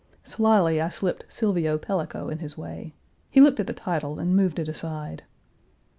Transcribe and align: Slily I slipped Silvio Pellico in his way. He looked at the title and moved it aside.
Slily 0.23 0.81
I 0.81 0.89
slipped 0.89 1.25
Silvio 1.29 1.77
Pellico 1.77 2.27
in 2.27 2.39
his 2.39 2.57
way. 2.57 2.95
He 3.29 3.39
looked 3.39 3.59
at 3.59 3.67
the 3.67 3.71
title 3.73 4.17
and 4.17 4.35
moved 4.35 4.57
it 4.57 4.67
aside. 4.67 5.21